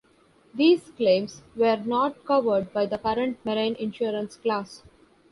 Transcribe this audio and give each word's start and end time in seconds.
These 0.55 0.89
claims 0.97 1.43
were 1.55 1.75
not 1.77 2.25
covered 2.25 2.73
by 2.73 2.87
the 2.87 2.97
current 2.97 3.37
marine 3.45 3.75
insurance 3.75 4.35
class. 4.35 4.81